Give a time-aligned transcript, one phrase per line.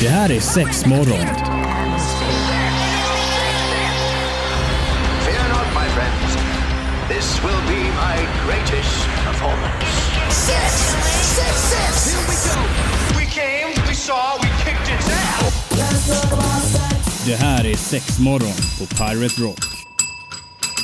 [0.00, 1.26] Det här är sex morgon.
[5.24, 6.36] Fear not, my friends.
[7.08, 8.16] This will be my
[8.46, 9.86] greatest performance.
[10.30, 10.72] Six,
[11.36, 12.14] six, six.
[12.14, 12.60] Here we go.
[13.18, 15.52] We came, we saw, we kicked it down!
[17.26, 19.58] Det här är sex morgon på Pirate Rock.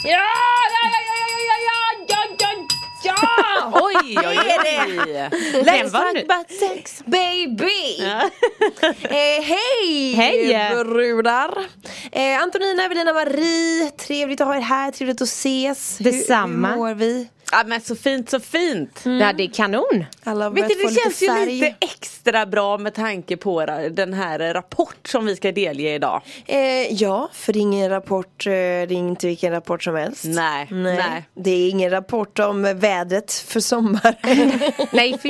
[0.04, 0.39] Ja, ja, ja,
[4.16, 5.30] Oj, oj, oj.
[5.62, 7.02] Let's talk about sex.
[7.06, 8.02] Baby!
[9.02, 10.14] Eh, hej!
[10.14, 10.84] Hej!
[10.84, 11.51] brudar!
[12.12, 15.98] Eh, Antonina, Evelina, Marie, trevligt att ha er här, trevligt att ses.
[15.98, 16.68] Detsamma.
[16.68, 17.28] Hur, hur mår vi?
[17.52, 19.00] Ja men så fint, så fint.
[19.04, 20.04] Ja, det är kanon.
[20.24, 21.46] Alla har Vet du, det lite känns ju färg.
[21.46, 26.23] lite extra bra med tanke på den här rapport som vi ska delge idag.
[26.46, 30.24] Eh, ja, för det är ingen rapport, eh, det är inte vilken rapport som helst.
[30.24, 30.96] Nej, Nej.
[30.96, 31.24] nej.
[31.34, 34.14] Det är ingen rapport om vädret för sommaren.
[34.90, 35.28] Nej, fy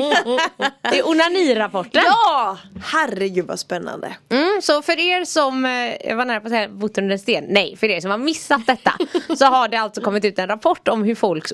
[0.91, 2.03] Det är onanirapporten.
[2.07, 2.59] ja!
[2.85, 4.17] Herregud vad spännande.
[4.29, 5.71] Mm, så för er som, eh,
[6.09, 8.19] jag var nära på att säga bott under en sten, nej för er som har
[8.19, 8.93] missat detta
[9.39, 11.53] Så har det alltså kommit ut en rapport om hur folks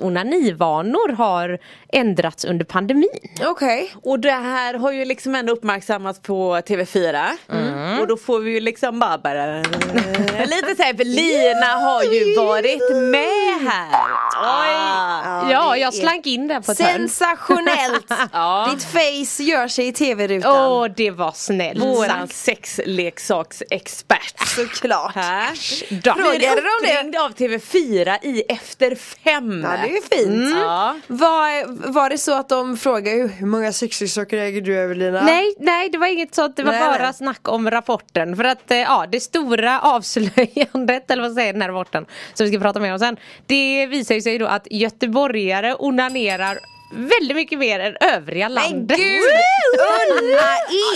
[0.64, 1.58] onanivanor har
[1.92, 3.08] ändrats under pandemin
[3.44, 3.92] Okej.
[4.02, 8.00] Och det här har ju liksom ändå uppmärksammats på TV4 Mm.
[8.00, 9.56] Och då får vi ju liksom bara, bara
[10.46, 15.52] lite såhär, för Lina har ju varit med här Oj!
[15.52, 18.06] Ja, det jag slank in där på ett Sensationellt!
[18.32, 18.70] Ja.
[18.74, 20.72] Ditt face gör sig i tv-rutan.
[20.72, 25.14] Åh det var snällt Våran sexleksaksexpert Såklart.
[25.14, 25.54] Här.
[26.02, 27.18] Frågade de det?
[27.18, 30.00] av TV4 i Efter fem Ja det är ju
[30.46, 30.58] fint.
[30.58, 30.96] Ja.
[31.06, 35.22] Var, var det så att de frågade hur många sexleksaker äger du Evelina?
[35.22, 37.14] Nej, nej det var inget sånt, det var Nej, bara nej.
[37.14, 41.68] snack om rapporten För att eh, ja, det stora avslöjandet, eller vad säger den här
[41.68, 46.58] rapporten Som vi ska prata mer om sen Det visar sig då att göteborgare onanerar
[46.90, 49.06] väldigt mycket mer än övriga Men landet gud!
[49.78, 50.42] Unna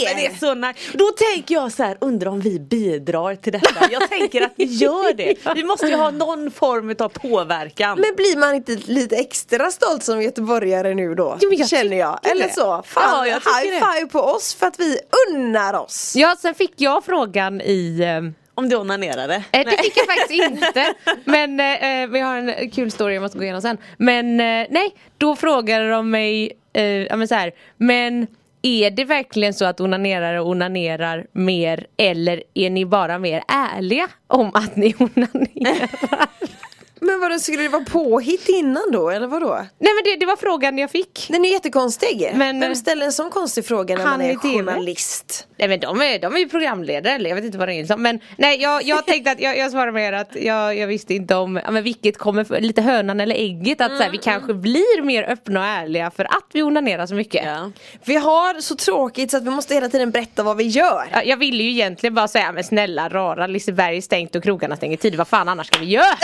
[0.06, 0.30] Men det er!
[0.30, 0.78] är så nice.
[0.92, 3.91] Då tänker jag så här, undrar om vi bidrar till detta.
[3.91, 5.34] Jag tänker att vi gör det.
[5.55, 8.01] Vi måste ju ha någon form av påverkan.
[8.01, 11.39] Men blir man inte lite extra stolt som göteborgare nu då?
[11.40, 12.20] Jo, men jag Känner jag.
[12.30, 12.52] Eller det.
[12.55, 12.83] så.
[12.86, 13.86] Fan, Ja, high det.
[13.98, 14.98] five på oss för att vi
[15.30, 16.12] unnar oss.
[16.17, 18.20] Ja, sen fick jag frågan i eh,
[18.60, 19.34] Om du onanerade.
[19.34, 20.94] Eh, det fick jag faktiskt inte.
[21.24, 23.78] Men eh, vi har en kul story jag måste gå igenom sen.
[23.96, 28.26] Men eh, nej, då frågade de mig, eh, ja men så här, men
[28.62, 34.50] är det verkligen så att onanerare onanerar mer eller är ni bara mer ärliga om
[34.54, 36.28] att ni onanerar?
[37.02, 39.66] Men vadå, skulle det vara påhitt innan då eller vadå?
[39.78, 41.27] nej men det, det var frågan jag fick.
[41.28, 42.30] Den är jättekonstig.
[42.34, 45.46] Men- Vem ställer en sån konstig fråga när man är journalist?
[45.58, 47.84] Nej men de är, de är ju programledare eller jag vet inte vad det är
[47.86, 48.02] som.
[48.02, 51.34] Men nej jag, jag tänkte att jag, jag svarar mer att jag, jag visste inte
[51.34, 53.80] om ja, men vilket kommer för, lite hönan eller ägget.
[53.80, 57.14] Att så här, vi kanske blir mer öppna och ärliga för att vi onanerar så
[57.14, 57.44] mycket.
[57.46, 57.70] Ja.
[58.05, 61.08] Vi har så tråkigt så att vi måste hela tiden berätta vad vi gör.
[61.12, 64.77] Ja, Jag ville ju egentligen bara säga men snälla rara Liseberg är stängt och krogarna
[64.77, 65.14] stänger tid.
[65.14, 66.05] Vad fan annars ska vi göra?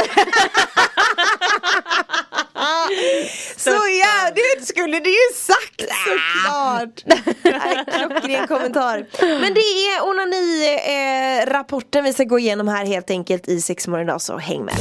[3.57, 7.05] Så ja, det skulle du ju sagt såklart!
[7.43, 9.07] Nej, Klockren kommentar.
[9.21, 14.39] Men det är onani-rapporten vi ska gå igenom här helt enkelt i sex idag, så
[14.39, 14.75] häng med.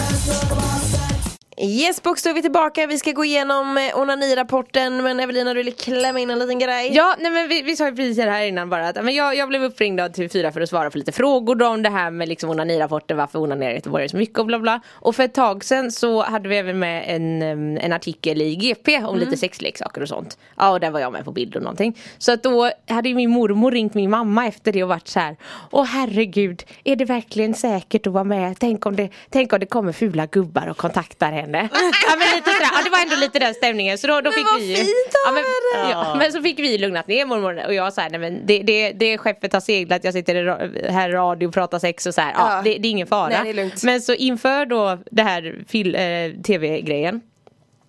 [1.57, 2.87] Yes box, då är vi tillbaka.
[2.87, 6.91] Vi ska gå igenom eh, onani-rapporten men Evelina du ville klämma in en liten grej.
[6.93, 9.49] Ja nej men vi, vi sa ju precis här innan bara att men jag, jag
[9.49, 12.49] blev uppringd av TV4 för att svara på lite frågor om det här med liksom
[12.49, 14.81] onanirapporten varför onanerar Göteborgare så mycket och bla bla.
[14.87, 17.41] Och för ett tag sedan så hade vi även med en,
[17.77, 20.37] en artikel i GP om lite sexleksaker och sånt.
[20.57, 21.97] Ja och där var jag med på bild och någonting.
[22.17, 25.19] Så att då hade ju min mormor ringt min mamma efter det och varit så
[25.19, 25.37] här.
[25.71, 28.55] Åh herregud, är det verkligen säkert att vara med?
[28.59, 31.44] Tänk om det, tänk om det kommer fula gubbar och kontaktar henne.
[31.51, 34.45] Ja men lite sådär, ja det var ändå lite den stämningen så då, då fick
[34.57, 35.43] vi fint ja, men,
[35.89, 38.91] ja, men så fick vi lugnat ner mormor och jag sa nej men det, det,
[38.91, 42.33] det skeppet har seglat, jag sitter här i radio och pratar sex och så här.
[42.37, 43.43] Ja, det, det är ingen fara.
[43.43, 43.85] Nej, är.
[43.85, 46.01] Men så inför då det här fil, eh,
[46.43, 47.21] tv-grejen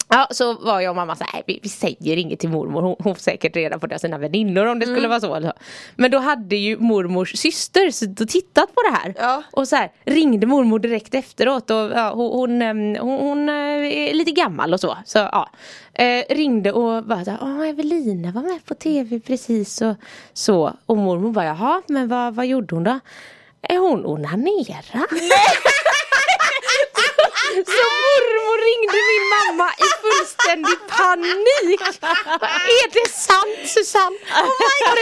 [0.08, 3.14] Ja så var jag och mamma såhär, vi, vi säger inget till mormor, hon, hon
[3.14, 5.52] får säkert reda på det av sina väninnor om det skulle vara så så.
[5.96, 9.14] Men då hade ju mormors syster suttit tittat på det här.
[9.18, 9.42] Ja.
[9.52, 13.54] Och så här, ringde mormor direkt efteråt och ja, hon, hon, ehm, hon, hon eh,
[13.54, 14.96] är lite gammal och så.
[15.04, 15.50] så ja.
[15.94, 19.96] eh, ringde och bara såhär, åh Evelina var med på tv precis och
[20.32, 20.72] så.
[20.86, 23.00] Och mormor bara, jaha men vad, vad gjorde hon då?
[23.62, 25.06] Är hon onanera?
[27.56, 31.80] Så mormor ringde min mamma i fullständig panik.
[32.80, 34.16] Är det sant Susanne?
[34.42, 34.98] Oh my God.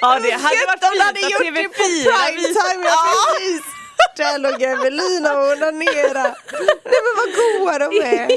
[0.00, 3.04] Ja det hade varit fint att gjort det på TV4 prime time, ja,
[3.38, 3.77] precis!
[4.16, 6.34] Där låg Evelina och onanerade.
[6.84, 7.28] Nej men vad
[7.62, 8.28] goa de är.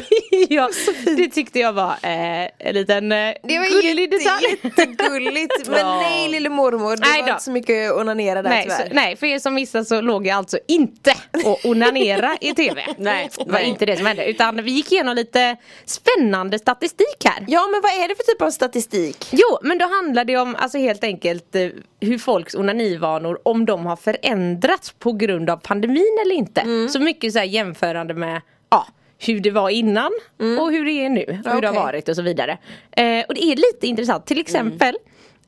[0.53, 0.69] ja,
[1.17, 4.59] det tyckte jag var eh, en liten eh, Det var gullig jätte, detalj.
[4.77, 5.67] jättegulligt.
[5.69, 6.01] Men Ja.
[6.01, 7.31] nej lille mormor, det Nej var då.
[7.33, 8.93] inte så mycket onanera där Nej, så, tyvärr.
[8.93, 11.13] nej, för er som missade så låg jag alltså inte
[11.45, 12.83] och onanera i tv.
[12.97, 13.69] Nej, det var nej.
[13.69, 14.25] inte det som hände.
[14.25, 15.55] Utan vi gick igenom lite
[15.85, 17.45] spännande statistik här.
[17.47, 19.27] Ja men vad är det för typ av statistik?
[19.31, 21.67] Jo, men då handlar det om alltså helt enkelt eh,
[21.99, 26.61] hur folks onanivanor, om de har förändrats på grund av pandemin eller inte.
[26.61, 26.89] Mm.
[26.89, 28.87] Så mycket så här jämförande med ja,
[29.19, 30.11] hur det var innan
[30.59, 31.75] och hur det är nu, hur det har Mm.
[31.75, 32.57] Varit och så vidare.
[32.91, 34.97] Eh, och det är lite intressant, till exempel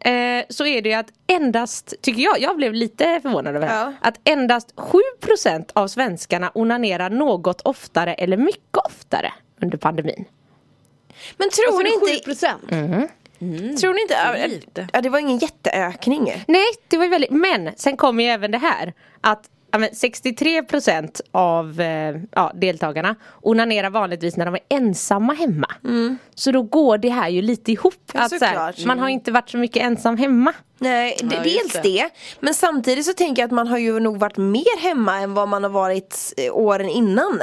[0.06, 3.74] Eh, så är det ju att endast, tycker jag, jag blev lite förvånad över det
[3.74, 3.94] här, Ja.
[4.02, 10.26] att endast 7% av svenskarna onanerar något oftare eller mycket oftare under pandemin.
[11.38, 12.70] Men tror ni Alltså, inte, 7 procent.
[13.82, 16.44] tror ni inte, ja, det var ingen jätteökning.
[16.48, 21.22] Nej, det var väldigt, men sen kommer ju även det här att ja, men 63%
[21.32, 25.68] av eh, ja, deltagarna onanerar vanligtvis när de är ensamma hemma.
[26.36, 27.94] Så då går det här ju lite ihop.
[28.14, 30.54] Ja, att, så här, man har inte varit så mycket ensam hemma.
[30.78, 31.82] Nej, Ja, dels det.
[31.82, 32.10] det.
[32.40, 35.48] Men samtidigt så tänker jag att man har ju nog varit mer hemma än vad
[35.50, 37.40] man har varit eh, åren innan.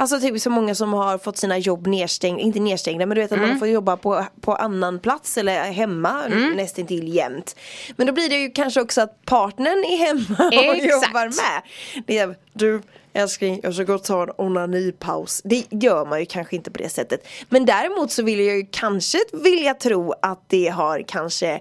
[0.00, 3.32] Alltså typ så många som har fått sina jobb nedstängda, inte nedstängda men du vet
[3.32, 3.50] att Mm.
[3.50, 6.22] man får jobba på, på annan plats eller hemma
[6.56, 7.56] nästintill jämt.
[7.96, 11.06] Men då blir det ju kanske också att partnern är hemma och Exakt.
[11.06, 11.62] jobbar med.
[12.06, 15.40] Det är, du älskling jag ska gå och ta en onanipaus.
[15.44, 17.26] Det gör man ju kanske inte på det sättet.
[17.48, 21.60] Men däremot så vill jag ju kanske vilja tro att det har kanske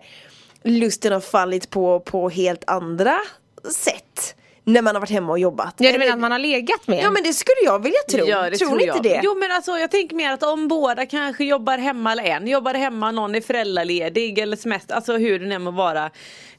[0.64, 3.18] lusten har fallit på, på helt andra
[3.72, 4.36] sätt.
[4.68, 5.74] När man har varit hemma och jobbat.
[5.78, 7.00] Ja, du menar att man har legat med?
[7.04, 8.26] Ja men det skulle jag vilja tro.
[8.26, 9.22] Ja, det tror, tror ni inte det?
[9.24, 12.74] Jo men alltså jag tänker mer att om båda kanske jobbar hemma eller en jobbar
[12.74, 16.10] hemma, någon är föräldraledig eller semester, alltså hur det nu må vara.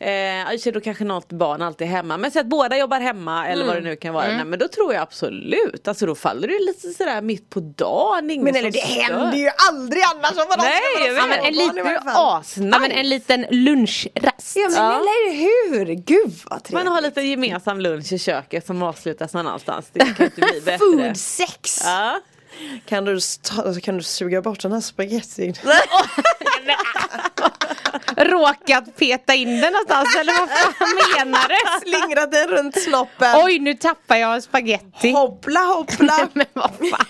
[0.00, 2.16] Eh, alltså då kanske något barn alltid är hemma.
[2.18, 4.26] Men så att båda jobbar hemma eller vad det nu kan vara.
[4.28, 8.30] Nej, men då tror jag absolut, alltså då faller det lite sådär mitt på dagen.
[8.30, 9.02] Ingen men eller det stör.
[9.02, 12.68] händer ju aldrig annars om man Nej jag vet, så en barn i liten asnice.
[12.72, 14.56] Ja, men en liten lunchrast.
[14.56, 14.92] Ja men Ja.
[14.92, 16.84] eller hur, gud vad trevligt.
[16.84, 19.86] Man har lite gemensam lunch i köket som avslutas någon annanstans.
[19.92, 20.78] Det kan inte bli bättre.
[20.78, 21.80] Food sex!
[21.84, 22.20] Ja.
[22.86, 25.54] Kan, du ta, kan du suga bort den här spagettin?
[28.16, 30.74] Råkat peta in den någonstans eller vad fan
[31.26, 31.90] menar du?
[31.90, 33.34] Slingrat den runt snoppen.
[33.44, 35.10] Oj nu tappar jag spaghetti.
[35.12, 36.28] Hoppla hoppla.
[36.32, 37.06] Men vad fan.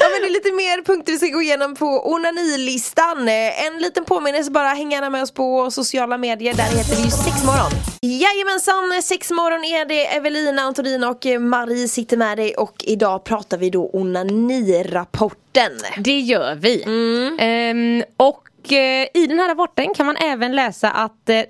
[0.00, 3.28] Ja men det är lite mer punkter vi ska gå igenom på onanilistan.
[3.28, 7.02] Eh, En liten påminnelse bara, häng gärna med oss på sociala medier, där heter vi
[7.02, 7.70] ju sexmorgon.
[8.06, 10.06] Jajamensan, sexmorgon är det.
[10.16, 15.72] Evelina, Antonina och eh, Marie sitter med dig och idag pratar vi då onanirapporten.
[15.98, 16.82] Det gör vi.
[17.38, 21.40] Ehm, och eh, i den här rapporten kan man även läsa att eh,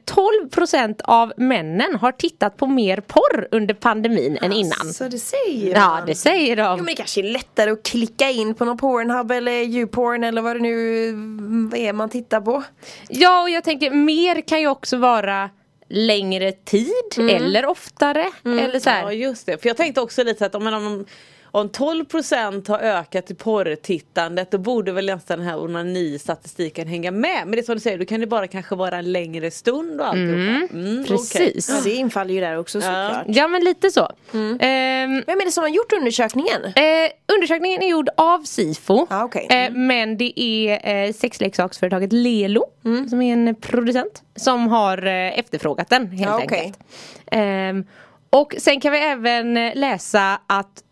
[0.50, 4.92] 12% av männen har tittat på mer porr under pandemin än innan.
[4.94, 6.06] Så det säger Ja man.
[6.06, 6.76] det säger Jo de.
[6.76, 10.56] men det kanske är lättare att klicka in på någon Pornhub eller YouPorn eller vad
[10.56, 12.62] det nu mm, är man tittar på.
[13.08, 15.50] Ja och jag tänker mer kan ju också vara
[15.92, 18.30] längre tid eller oftare.
[18.44, 19.02] Eller så här.
[19.02, 21.06] Ja just det, för jag tänkte också lite att om, om,
[21.54, 27.42] om 12% har ökat i porrtittandet då borde väl nästan den här onani-statistiken hänga med.
[27.46, 30.00] Men det är som du säger, då kan det bara kanske vara en längre stund
[30.00, 30.74] och alltihopa.
[30.74, 31.16] Mm, okej.
[31.16, 31.68] Precis.
[31.68, 33.24] Ja, det infaller ju där också såklart.
[33.26, 34.10] Ja men lite så.
[34.32, 36.64] Ehm, Vem är det som har gjort undersökningen?
[36.64, 39.06] Eh, undersökningen är gjord av Sifo.
[39.10, 39.46] Ah, okej.
[39.50, 42.64] eh, men det är eh, sexleksaksföretaget Lelo
[43.10, 46.58] som är en producent som har eh, efterfrågat den helt Ah, okej.
[46.60, 46.78] enkelt.
[47.26, 47.84] Ehm,
[48.30, 50.82] och sen kan vi även eh, läsa att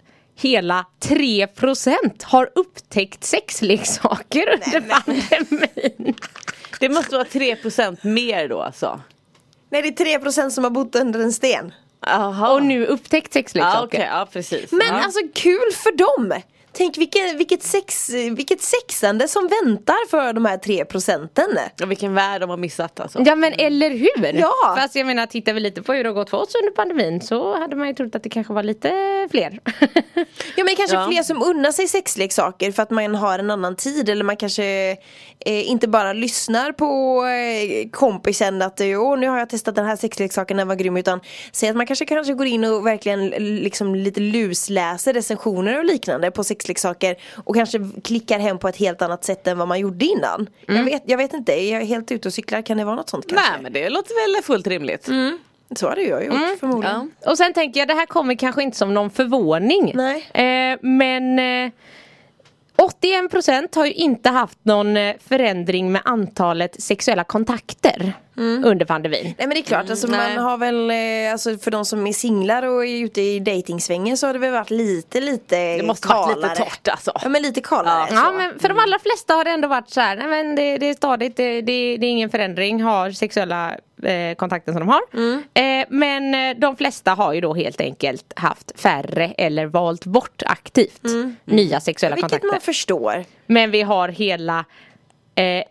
[0.40, 6.14] hela 3% har upptäckt sexleksaker under pandemin.
[6.80, 9.00] Det måste vara 3% mer då alltså.
[9.70, 11.73] Nej det är 3% som har bott under en sten.
[12.06, 12.52] Aha.
[12.52, 13.78] Och nu upptäckt sexleksaker.
[13.78, 14.73] Ja okej, ja precis.
[14.73, 15.04] Men ja.
[15.04, 16.40] alltså kul för dem!
[16.73, 21.59] Tänk vilket, vilket, sex, vilket sexande som väntar för de här 3 procenten.
[21.77, 23.23] Ja, vilken värld de har missat alltså.
[23.27, 24.33] Ja men eller hur!
[24.35, 24.77] Ja.
[24.79, 27.21] Fast jag menar tittar vi lite på hur det har gått för oss under pandemin
[27.21, 28.91] så hade man ju trott att det kanske var lite
[29.31, 29.61] fler.
[30.57, 31.07] Ja men kanske Ja.
[31.11, 34.65] fler som unnar sig sexleksaker för att man har en annan tid eller man kanske
[35.47, 39.97] eh, inte bara lyssnar på eh, kompisen att Åh, nu har jag testat den här
[39.97, 41.21] sexleksaken, den var grym utan
[41.53, 46.31] säg att man kanske kanske går in och verkligen liksom lite lusläser recensioner och liknande
[46.31, 50.05] på sexleksaker och kanske klickar hem på ett helt annat sätt än vad man gjorde
[50.05, 50.49] innan.
[50.67, 53.09] Jag, vet, jag vet inte, jag är helt ute och cyklar, kan det vara något
[53.09, 53.50] sånt kanske?
[53.52, 55.09] Nej men det låter väl fullt rimligt.
[55.76, 57.11] Så hade jag gjort förmodligen.
[57.23, 57.31] Ja.
[57.31, 59.93] Och sen tänker jag det här kommer kanske inte som någon förvåning.
[59.95, 60.29] Nej.
[60.35, 61.73] Eh, men eh,
[62.80, 68.12] 81% har ju inte haft någon eh, förändring med antalet sexuella kontakter
[68.64, 69.25] under pandemin.
[69.25, 70.34] Nej men det är klart, alltså, nej.
[70.37, 74.16] man har väl, eh, alltså, för de som är singlar och är ute i dejtingsvängen
[74.16, 76.56] så har det väl varit lite, lite Det måste varit lite kalare.
[76.70, 77.12] torrt alltså.
[77.22, 78.08] Ja men lite kalare.
[78.10, 78.32] Ja så.
[78.32, 80.87] men för de allra flesta har det ändå varit så här, nej men det, det
[80.87, 85.02] är stadigt, det, det, det är ingen förändring, har sexuella eh, kontakter som de har.
[85.54, 90.42] Eh, men eh, de flesta har ju då helt enkelt haft färre eller valt bort
[90.47, 91.02] aktivt
[91.45, 92.49] nya sexuella Vilket kontakter.
[92.52, 93.25] man förstår.
[93.47, 94.64] Men vi har hela
[95.35, 95.64] eh,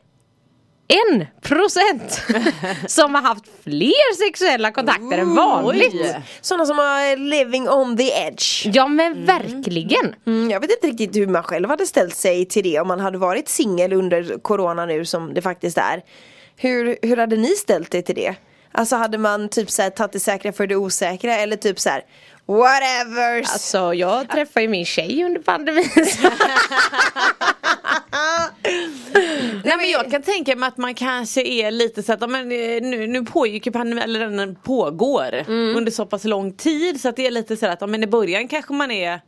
[0.92, 2.22] en procent
[2.88, 5.94] som har haft fler sexuella kontakter än vanligt.
[5.94, 6.22] Oj.
[6.42, 8.66] Sådana som är living on the edge.
[8.66, 10.16] Ja men verkligen.
[10.26, 13.00] Mm, jag vet inte riktigt hur man själv hade ställt sig till det om man
[13.00, 16.04] hade varit singel under corona nu som det faktiskt är.
[16.62, 18.36] Hur, hur hade ni ställt er till det?
[18.72, 22.04] Alltså hade man typ såhär tagit det säkra för det osäkra eller typ såhär
[22.46, 23.38] whatever.
[23.40, 25.90] Alltså jag träffade ju min tjej under pandemin.
[29.64, 32.82] Nej men jag kan tänka mig att man kanske är lite så att men, eh,
[32.82, 35.76] nu, nu pågick ju pandemin, eller den pågår Mm.
[35.78, 38.48] under så pass lång tid så att det är lite så att men i början
[38.48, 39.22] kanske man är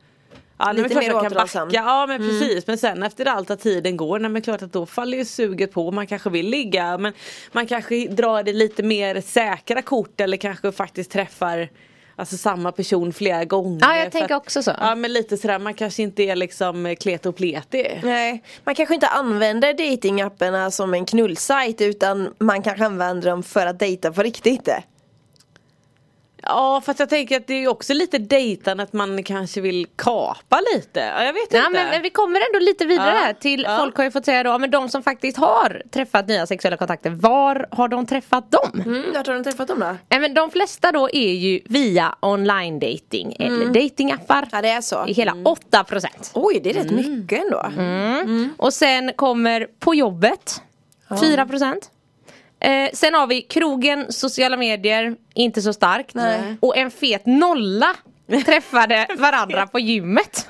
[0.65, 1.69] Ja, Lite mer återhållsam.
[1.71, 4.85] Ja men precis men sen efter allt att tiden går, nej men klart att då
[4.85, 7.13] faller ju suget på man kanske vill ligga men
[7.51, 11.69] man kanske drar det lite mer säkra kort eller kanske faktiskt träffar
[12.15, 13.79] Alltså samma person flera gånger.
[13.81, 14.71] Ja, jag tänker att- också så.
[14.79, 17.99] Ja men lite sådär man kanske inte är liksom klet och pletig.
[18.03, 23.65] Nej, man kanske inte använder datingapparna som en knullsajt utan man kanske använder dem för
[23.65, 24.69] att dejta på riktigt.
[26.43, 30.61] Ja fast jag tänker att det är också lite dejtande att man kanske vill kapa
[30.75, 30.99] lite.
[30.99, 31.71] Ja, jag vet Ja, inte.
[31.71, 33.77] men, men vi kommer ändå lite vidare Ja, här till ja.
[33.77, 37.09] folk har ju fått säga då, men de som faktiskt har träffat nya sexuella kontakter,
[37.09, 38.81] var har de träffat dem?
[38.85, 39.95] Mm, vart har du träffat dem då?
[40.09, 44.47] Nej, men de flesta då är ju via online dating eller datingappar.
[44.51, 45.05] Ja det är så.
[45.07, 46.05] I hela 8%.
[46.33, 47.65] Oj det är rätt mycket ändå.
[48.57, 50.61] Och sen kommer på jobbet
[51.09, 51.75] 4%.
[52.61, 56.13] Eh, sen har vi krogen, sociala medier, inte så starkt.
[56.13, 56.55] Nej.
[56.59, 57.95] Och en fet nolla
[58.45, 60.47] träffade varandra på gymmet.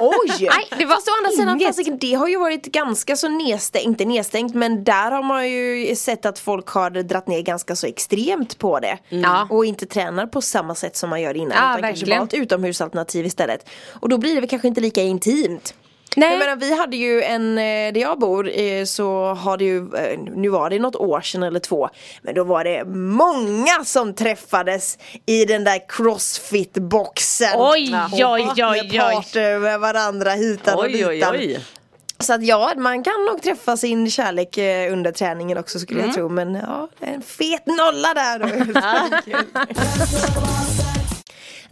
[0.00, 0.28] Oj!
[0.40, 4.04] Nej, det var Fast å andra sidan, det har ju varit ganska så nedstängt, inte
[4.04, 8.58] nedstängt men där har man ju sett att folk har dratt ner ganska så extremt
[8.58, 8.98] på det.
[9.08, 9.46] Ja.
[9.50, 12.18] Och inte tränar på samma sätt som man gör innan Ja, utan kanske verkligen.
[12.18, 13.68] valt utomhusalternativ istället.
[14.00, 15.74] Och då blir det väl kanske inte lika intimt.
[16.16, 16.30] Nej.
[16.30, 19.78] Jag menar vi hade ju en, eh, där jag bor eh, så har det ju,
[19.94, 21.88] eh, nu var det något år sedan eller två
[22.22, 28.56] Men då var det många som träffades i den där crossfit-boxen Oj, oj, oj, oj.
[28.58, 31.60] partnerpartner med varandra hitan och Oj oj ditan oj.
[32.18, 34.58] Så att ja, man kan nog träffa sin kärlek
[34.92, 36.08] under träningen också skulle Mm.
[36.10, 38.46] jag tro Men ja, en fet nolla där då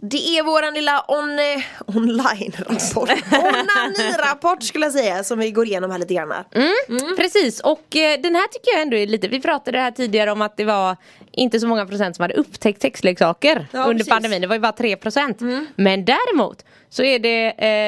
[0.03, 5.91] Det är våran lilla on, eh, online-rapport Onani-rapport skulle jag säga som vi går igenom
[5.91, 7.15] här lite grann Mm.
[7.17, 10.41] Precis och eh, den här tycker jag ändå är lite, vi pratade här tidigare om
[10.41, 10.97] att det var
[11.31, 14.09] inte så många procent som hade upptäckt sexleksaker Ja, under precis.
[14.09, 15.39] pandemin, det var ju bara 3 procent.
[15.75, 17.45] Men däremot så är det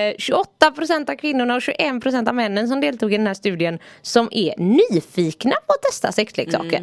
[0.09, 3.33] eh, 28 procent av kvinnorna och 21 procent av männen som deltog i den här
[3.33, 6.81] studien som är nyfikna på att testa sexleksaker.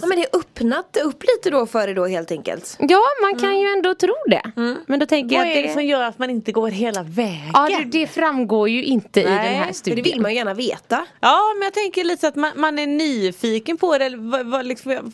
[0.00, 3.40] Ja men det är öppnat upp lite då för det då helt enkelt Ja man
[3.40, 4.42] kan ju ändå tro det.
[4.86, 7.02] Men då tänker Vad jag är att det som gör att man inte går hela
[7.02, 7.50] vägen?
[7.52, 10.04] Ja det, det framgår ju inte i Nej, den här Men det studien.
[10.04, 12.86] vill man ju gärna veta Ja men jag tänker lite så att man, man är
[12.86, 14.04] nyfiken på det.
[14.04, 15.12] eller vad- vad liksom,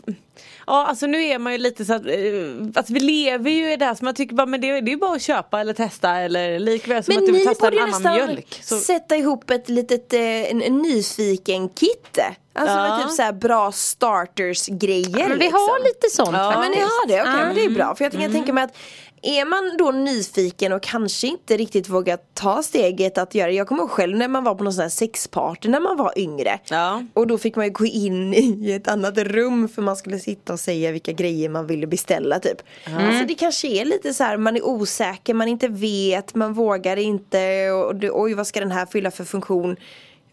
[0.66, 2.02] ja alltså nu är man ju lite så att,
[2.76, 4.92] alltså vi lever ju i det här så man tycker bara men det, det är
[4.92, 7.64] ju bara att köpa eller testa eller likväl som Men att du ni vill testa
[7.70, 8.58] borde en ju annan nästan mjölk.
[8.62, 12.18] Så, sätta ihop ett litet eh, en, en nyfiken kit
[12.56, 12.88] Alltså Ja.
[12.96, 15.52] med typ såhär bra starters grejer Men vi liksom.
[15.60, 16.52] har lite sånt Ja.
[16.52, 17.46] Ja men ni har det, okej Ja.
[17.46, 17.94] men det är bra.
[17.94, 18.76] För jag kan tänka mig att
[19.24, 23.82] är man då nyfiken och kanske inte riktigt vågar ta steget att göra Jag kommer
[23.82, 26.58] ihåg själv när man var på någon sån här sexparty när man var yngre.
[26.70, 27.02] Ja.
[27.14, 30.52] Och då fick man ju gå in i ett annat rum för man skulle sitta
[30.52, 32.62] och säga vilka grejer man ville beställa typ.
[32.98, 36.96] Alltså det kanske är lite så här, man är osäker, man inte vet, man vågar
[36.96, 39.76] inte och det, oj vad ska den här fylla för funktion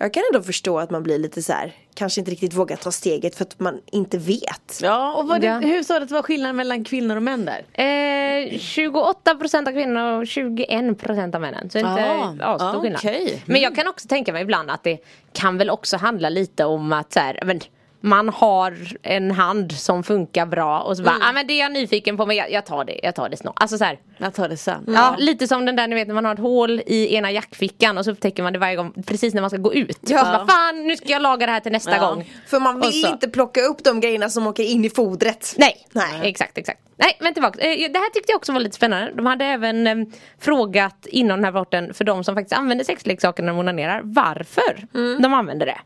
[0.01, 2.91] Jag kan ändå förstå att man blir lite så här, kanske inte riktigt vågar ta
[2.91, 5.59] steget för att man inte vet ja och vad det, Ja.
[5.59, 7.65] hur sa du att det var skillnad mellan kvinnor och män där?
[7.85, 11.69] Eh, 28 procent av kvinnor och 21 procent av männen.
[11.69, 12.99] Så det är inte Ah, stor ah, skillnad.
[12.99, 13.43] okej.
[13.45, 14.97] Men jag kan också tänka mig ibland att det
[15.33, 17.59] kan väl också handla lite om att så här, men,
[18.03, 21.71] man har en hand som funkar bra och så bara, ah, men det är jag
[21.71, 23.53] nyfiken på men jag, jag tar det, jag tar det snart.
[23.57, 24.83] Alltså så här, Jag tar det sen.
[24.87, 27.97] Ja, lite som den där ni vet när man har ett hål i ena jackfickan
[27.97, 29.97] och så upptäcker man det varje gång precis när man ska gå ut.
[30.01, 30.21] Ja.
[30.21, 32.07] Och så bara, fan nu ska jag laga det här till nästa Ja.
[32.09, 32.31] gång.
[32.47, 35.53] För man vill inte plocka upp de grejerna som åker in i fodret.
[35.57, 36.19] Nej, Nej.
[36.23, 36.79] exakt, exakt.
[36.97, 37.59] Nej, men tillbaka.
[37.59, 39.11] Eh, Det här tyckte jag också var lite spännande.
[39.15, 39.95] De hade även eh,
[40.39, 44.87] frågat inom den här rapporten för de som faktiskt använder sexleksaker när de onanerar varför
[45.21, 45.77] de använder det.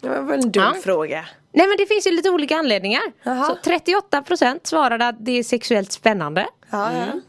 [0.00, 0.80] Det var väl en dum Ja.
[0.84, 1.24] fråga.
[1.52, 3.02] Nej men det finns ju lite olika anledningar.
[3.46, 6.46] Så 38% svarade att det är sexuellt spännande.
[6.70, 7.20] Ja, ja.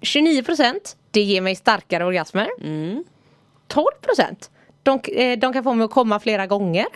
[0.00, 2.48] 29% det ger mig starkare orgasmer.
[3.68, 4.50] 12%
[4.82, 6.86] de, eh, de kan få mig att komma flera gånger.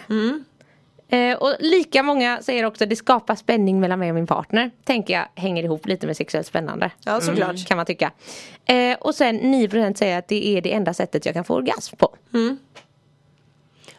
[1.10, 4.70] Eh, och lika många säger också att det skapar spänning mellan mig och min partner.
[4.84, 6.90] Tänker jag hänger ihop lite med sexuellt spännande.
[7.04, 7.66] Ja, såklart.
[7.66, 8.12] Kan man tycka.
[8.66, 11.96] Eh, och sen 9% säger att det är det enda sättet jag kan få orgasm
[11.96, 12.14] på.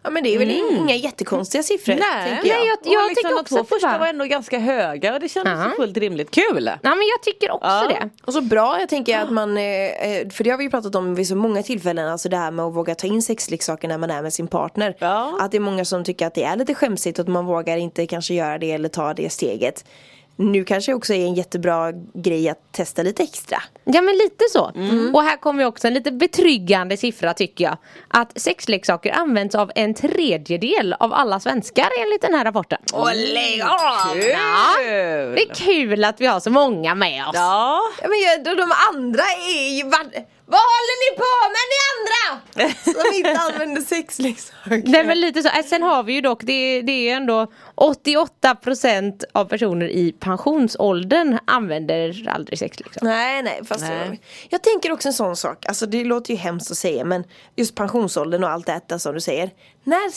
[0.04, 1.94] Ja men det är väl inga jättekonstiga siffror.
[1.96, 2.58] Nej, tänker jag.
[2.60, 5.14] Nej, jag, jag liksom tycker de också två att det första var- ändå ganska höga
[5.14, 5.70] och det kändes Ja.
[5.70, 6.32] ju fullt rimligt.
[6.32, 6.72] Kul!
[6.84, 7.88] Ja men jag tycker också Ja.
[7.90, 8.10] det.
[8.26, 10.96] Och så bra, jag tänker att man, eh, eh, för det har vi ju pratat
[10.96, 13.98] om vid så många tillfällen, alltså det här med att våga ta in sexleksaker när
[13.98, 14.96] man är med sin partner.
[15.00, 15.38] Ja.
[15.42, 17.78] Att det är många som tycker att det är lite skämsigt och att man vågar
[17.78, 19.86] inte kanske göra det eller ta det steget.
[20.36, 23.58] Nu kanske också är en jättebra grej att testa lite extra.
[23.94, 24.72] Ja men lite så.
[24.76, 25.16] Mm.
[25.16, 27.78] Och här kommer också en lite betryggande siffra tycker jag.
[28.08, 32.80] Att sexleksaker används av en tredjedel av alla svenskar enligt den här rapporten.
[32.94, 34.14] Och lägg av!
[34.14, 34.22] Kul!
[35.36, 37.32] Det är kul att vi har så många med oss.
[37.36, 39.84] Ja, Ja, men de andra är ju
[40.52, 42.74] vad, håller ni på med ni andra?
[42.84, 44.84] Som inte använder sexleksaker.
[44.86, 45.50] Nej men lite så.
[45.50, 50.12] Äh, Sen har vi ju dock, det, det är ju ändå 88% av personer i
[50.12, 53.06] pensionsåldern använder aldrig sexleksaker.
[53.06, 54.08] Nej nej fast Nej.
[54.08, 54.18] Jag,
[54.50, 57.24] jag tänker också en sån sak, alltså det låter ju hemskt att säga men
[57.56, 59.52] just pensionsåldern och allt detta som du säger.
[59.84, 60.12] När,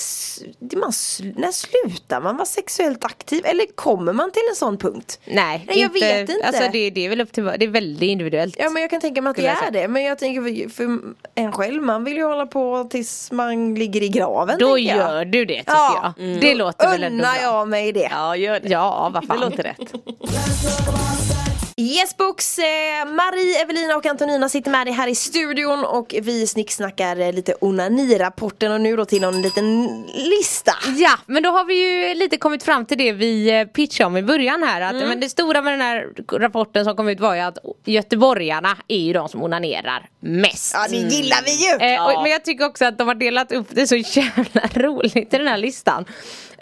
[0.69, 0.93] det man,
[1.37, 5.21] när slutar man vara sexuellt aktiv eller kommer man till en sån punkt?
[5.25, 6.47] Nej, Nej, jag vet inte.
[6.47, 8.57] Alltså det, det är väl upp till, det är väldigt individuellt.
[8.59, 10.99] Ja men jag kan tänka mig att det är det men jag tänker för,
[11.35, 14.97] en själv, man vill ju hålla på tills man ligger i graven Då jag.
[14.97, 16.15] gör du det tycker Ja.
[16.19, 16.41] jag.
[16.41, 17.37] Det låter väl ändå bra.
[17.43, 18.09] jag mig det.
[18.11, 18.69] ja gör det.
[18.69, 19.41] Ja, vad Det fan.
[19.41, 19.93] låter rätt.
[21.83, 22.65] Yes books, eh,
[23.07, 27.55] Marie, Evelina och Antonina sitter med dig här i studion och vi snicksnackar eh, lite
[27.61, 30.73] onanirapporten och nu då till någon liten lista.
[30.97, 34.17] Ja, men då har vi ju lite kommit fram till det vi eh, pitchade om
[34.17, 34.81] i början här.
[34.81, 36.09] Att, men det stora med den här
[36.39, 40.75] rapporten som kom ut var ju att göteborgarna är ju de som onanerar mest.
[40.75, 41.95] Ja det gillar vi ju!
[41.95, 45.35] Eh, och, men jag tycker också att de har delat upp det så jävla roligt
[45.35, 46.05] i den här listan.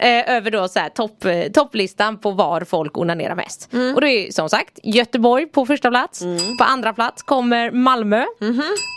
[0.01, 3.69] Eh, över då så här topp, eh, topplistan på var folk onanerar mest.
[3.95, 6.23] Och det är som sagt Göteborg på första plats.
[6.57, 8.25] På andra plats kommer Malmö.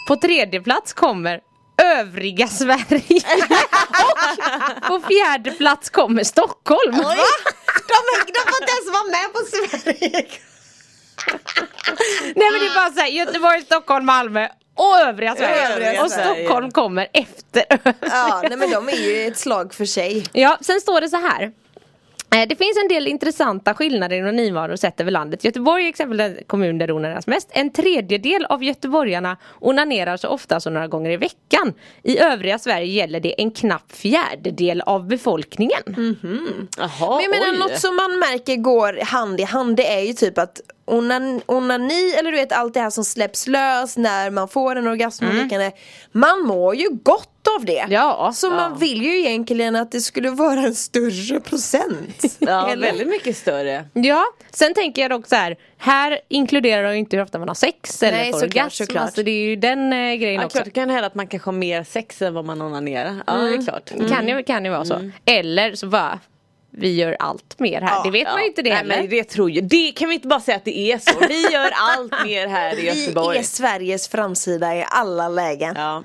[0.08, 1.40] På tredje plats kommer
[1.82, 3.20] övriga Sverige.
[4.80, 6.96] och på fjärde plats kommer Stockholm.
[6.96, 7.14] Va?
[7.88, 10.26] De, de får inte ens vara med på Sverige.
[12.34, 15.72] Nej men det är bara såhär Göteborg, Stockholm, Malmö och övriga Sverige.
[15.72, 16.34] Övriga och Sverige.
[16.44, 17.64] Stockholm kommer efter.
[18.00, 20.24] Ja nej men de är ju ett slag för sig.
[20.32, 21.52] Ja, sen står det så här.
[22.34, 25.44] Eh, Det finns en del intressanta skillnader i onanivanor sett över landet.
[25.44, 27.48] Göteborg är exempelvis den kommun där det onaneras mest.
[27.52, 31.74] En tredjedel av göteborgarna onanerar så ofta som några gånger i veckan.
[32.02, 35.82] I övriga Sverige gäller det en knapp fjärdedel av befolkningen.
[36.78, 37.58] Jaha, Men jag menar oj.
[37.58, 42.12] något som man märker går hand i hand det är ju typ att onan, onani
[42.18, 45.34] eller du vet allt det här som släpps lös när man får en orgasm och
[45.34, 45.72] liknande.
[46.12, 47.86] Man mår ju gott av det.
[47.88, 52.24] Ja, Så man vill ju egentligen att det skulle vara en större procent.
[52.38, 52.86] Ja, Eller?
[52.86, 53.84] väldigt mycket större.
[53.92, 55.56] Ja, sen tänker jag dock så här.
[55.78, 58.84] Här inkluderar de ju inte hur ofta man har sex eller Nej, får såklart, orgasm.
[58.84, 59.02] såklart.
[59.04, 60.56] Alltså det är ju den eh, grejen Ja, också.
[60.56, 63.16] klart, det kan hända att man kanske har mer sex än vad man onanerar.
[63.26, 63.92] Ja, det är klart.
[63.96, 65.10] Det Kan ju, kan ju vara så.
[65.24, 66.20] Eller så bara
[66.76, 68.04] vi gör allt mer här.
[68.04, 68.96] det vet man ju inte det Nej, heller.
[68.96, 69.64] men det tror jag.
[69.64, 71.18] Det kan vi inte bara säga att det är så.
[71.28, 73.38] Vi gör allt mer här i Vi Göteborg.
[73.38, 75.74] är Sveriges framsida i alla lägen.
[75.76, 76.02] Ja.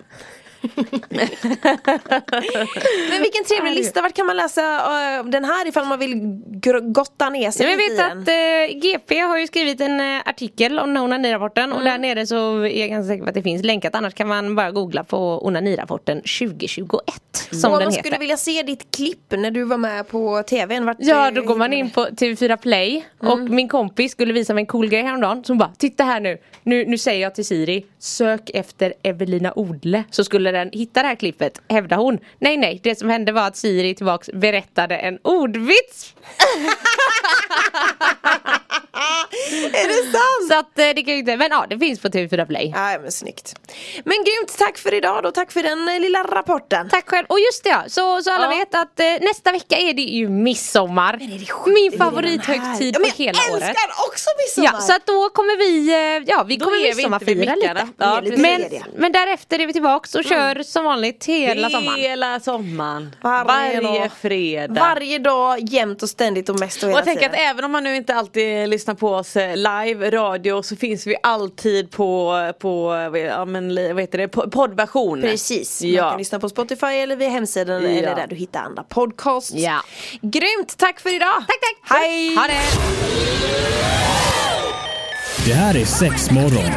[3.09, 6.41] Men vilken trevlig lista, vart kan man läsa eh, den här ifall man vill
[6.81, 10.79] gotta ner sig Ja, jag vet att eh, GP har ju skrivit en eh, artikel
[10.79, 13.95] om onanirapporten och där nere så är jag ganska säker på att det finns länkat
[13.95, 17.13] annars kan man bara googla på onanirapporten 2021
[17.51, 18.03] som och den man heter.
[18.03, 20.85] skulle vilja se ditt klipp när du var med på tvn.
[20.85, 23.05] Vart, Ja då går man in på TV4 Play.
[23.19, 25.43] Och min kompis skulle visa mig en cool grej häromdagen.
[25.43, 30.03] Som bara Titta här nu, nu, nu säger jag till Siri Sök efter Evelina Odle.
[30.11, 32.19] Så skulle den hitta det här klippet hävdar hon.
[32.39, 36.15] Nej nej, det som hände var att Siri tillbaks berättade en ordvits.
[39.73, 40.51] är det sant?
[40.51, 42.71] Så att eh, det kan ju inte, men ja det finns på TV4 Play.
[42.75, 43.55] Ja men snyggt.
[44.05, 46.89] Men grymt, tack för idag då, tack för den eh, lilla rapporten.
[46.89, 47.25] Tack själv.
[47.29, 48.57] Och just det ja, så, så alla Ja.
[48.59, 51.13] vet att eh, nästa vecka är det ju midsommar.
[51.13, 51.71] är det?
[51.71, 53.63] Min favorithögtid på ja, men hela jag året.
[53.63, 54.79] älskar också midsommar!
[54.79, 57.87] Ja, så att då kommer vi, ja vi Då kommer midsommarfira lite.
[57.97, 58.63] Ja, men,
[58.97, 61.99] men därefter är vi tillbaks och kör som vanligt hela sommaren.
[61.99, 63.15] Hela sommaren.
[63.21, 64.09] Varje Varje, dag.
[64.21, 64.73] fredag.
[64.79, 67.45] Varje dag, jämt och ständigt och mest och och hela jag tänker tiden.
[67.49, 71.07] att även om man nu inte alltid lyssnar på oss eh, live, radio, så finns
[71.07, 75.21] vi alltid på, på vad- ja, men, vad heter det, Po- poddversion.
[75.21, 76.09] Precis, man Ja.
[76.09, 77.89] kan lyssna på Spotify eller via hemsidan Ja.
[77.89, 79.53] eller där du hittar andra podcasts.
[79.53, 79.81] Ja.
[80.21, 81.35] Grymt, tack för idag!
[81.47, 81.97] Tack tack!
[81.99, 82.35] Hej!
[82.35, 82.61] Ha det!
[85.45, 86.71] Det här är sex morgon.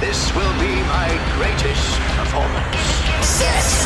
[0.00, 2.78] This will be my greatest performance.
[3.22, 3.85] Six,